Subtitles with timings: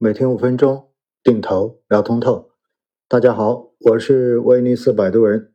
[0.00, 0.90] 每天五分钟，
[1.24, 2.50] 定投聊通透。
[3.08, 5.52] 大家好，我是威尼斯摆渡人。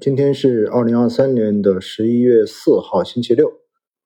[0.00, 3.50] 今天是二零二三年的十一月四号，星期六。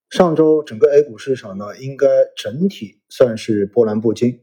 [0.08, 4.40] 上周整个 A 股市场呢，应该整体算是波澜不惊。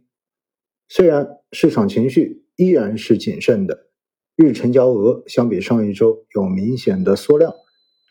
[0.88, 3.88] 虽然市场情绪依然是谨慎的，
[4.36, 7.52] 日成交额相比上一周有明显的缩量，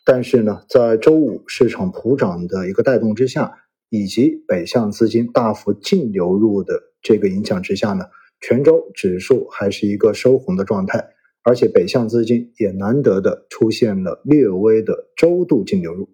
[0.03, 3.63] 但是呢，在周五市场普涨的一个带动之下。
[3.89, 8.05] 以及北向资金大幅净流入的这个影响之下呢，
[8.39, 11.09] 全州指数还是一个收红的状态，
[11.43, 16.09] 而且北向资金也难得的出现了略微的周度净流入。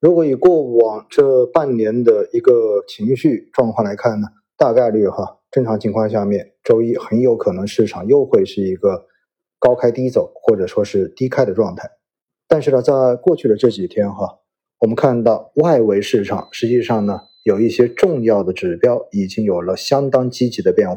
[0.00, 9.06] 如果以过往这半年的一个情绪状况来看呢，大概率哈，正常情况下面，周一很有可能市场又会是一个
[9.58, 11.90] 高开低走，或者说是低开的状态。
[12.46, 14.40] 但是呢，在过去的这几天哈。
[14.80, 20.96] 我们看到外围市场实际上呢，有一些重要的指标已经有了相当积极的变化。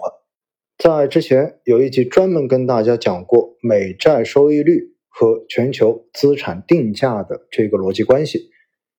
[0.80, 8.50] 在之前有一集专门跟大家讲过美债收益率和全球资产定价的这个逻辑关系，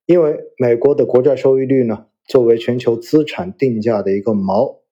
[0.06, 4.82] 因为美国的国债收益率呢，作为全球资产定价的一个锚，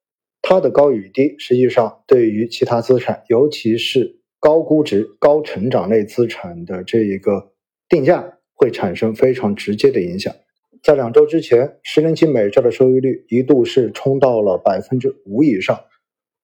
[0.43, 7.53] 它的高与低，实际上对于其他资产，尤其是高估值、高成长类资产的这一个
[7.89, 8.33] 定价。
[8.59, 10.35] 会产生非常直接的影响。
[10.87, 15.81] 在两周之前，十年期美债的收益率一度是冲到了百分之五以上。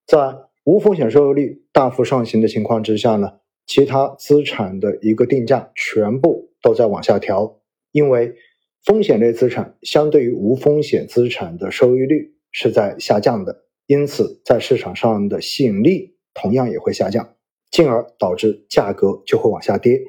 [0.05, 0.35] 在
[0.65, 3.35] 无风险收益率大幅上行的情况之下呢，
[3.65, 7.61] 其他资产的一个定价全部都在往下调，
[7.93, 8.35] 因为
[8.83, 17.33] 风险类资产相对于无风险资产的收益率是在下降的，因此在市场上的吸引力同样也会下降，
[17.71, 20.01] 进而导致价格就会往下跌。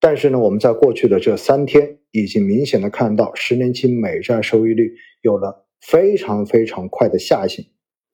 [0.00, 7.66] 但是呢，我们在过去的这三天已经明显的看到十年期美债收益率有了非常非常快的下行，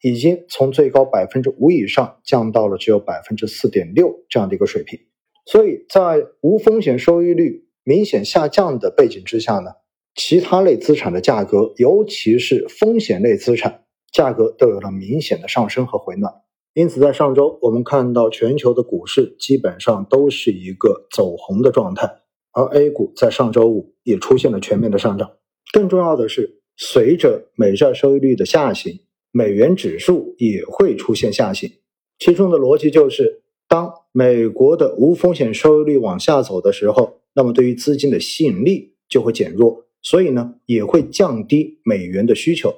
[0.03, 4.99] 已经从最高百分之五以上降到了只有百分之四点六这样的一个水平。
[5.47, 9.73] 所以在无风险收益率明显下降的背景之下呢，
[10.15, 16.33] 其他类资产的价格，尤其是风险类资产价格都有了明显的上升和回暖。
[16.75, 25.31] 因此，在上周，我们看到全球的股市基本上都是一个走红的状态，而 A 股在上周五也出现了全面的上涨。
[25.73, 28.99] 更重要的是，随着美债收益率的下行，
[29.31, 31.71] 美元指数也会出现下行。
[32.19, 42.75] 其中的逻辑就是，当美国的无风险收益率往下走的时候，那么对于资金的吸引力就会减弱，所以呢，也会降低美元的需求。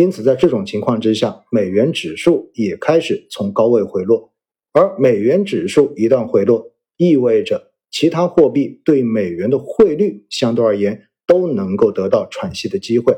[0.00, 4.32] 因此，在这种情况之下，美元指数也开始从高位回落。
[4.72, 13.14] 而美元指数一旦回落，意味着其他货币对美元的汇率相对而言都能够得到喘息的机会。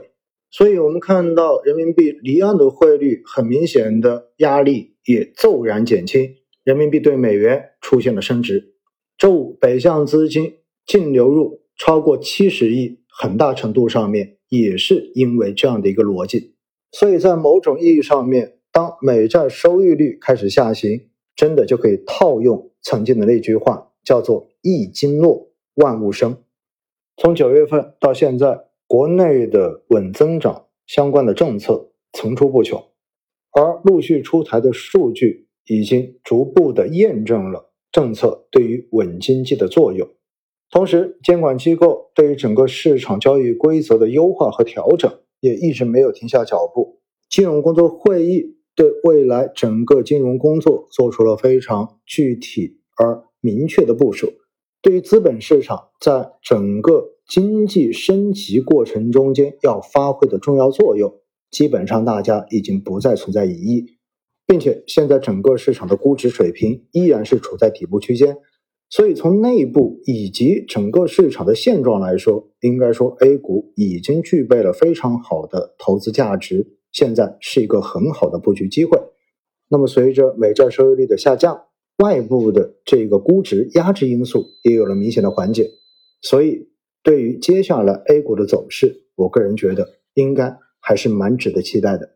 [0.51, 8.75] 所以，我们看到人民币离岸的汇率很明显的压力也骤然减轻，人民币对美元出现了升值。
[9.17, 10.55] 周五，北向资金
[10.85, 16.55] 净流入超过七十亿，很大程度上面也是因为这样的一个逻辑。
[16.93, 26.37] 所以在某种意义上面，当美债收益率开始下行，真的就可以套用曾经的那句话，叫做“一金落，万物生”。
[27.17, 32.83] 从九月份到现在，国内的稳增长相关的政策层出不穷，
[33.53, 40.07] 而陆续出台的数据已经逐步的验证了政策对于稳经济的作用。
[40.71, 45.11] 同时，监管机构对于整个市场交易规则的优化和调整。
[45.43, 47.01] 也一直没有停下脚步。
[47.29, 54.33] 金融工作会议对未来整个金融工作做出了非常具体而明确的部署。
[54.81, 61.13] 对于资本市场在整个经济升级过程中间要发挥的重要作用，
[61.51, 63.87] 基本上大家已经不再存在疑义，
[64.47, 68.37] 并且现在整个市场的估值水平依然是处在底部区间。
[68.95, 79.01] 所以，从内部以及整个市场的现状来说，应该说 A 股已经具备了非常好的投资价值，现在是一个很好的布局机会。
[79.71, 81.69] 那么，随着美债收益率的下降，
[82.05, 85.71] 外部的这个估值压制因素也有了明显的缓解。
[86.21, 86.69] 所以，
[87.03, 92.11] 对于接下来 A 股的走势，我个人觉得应该还是蛮值得期待的。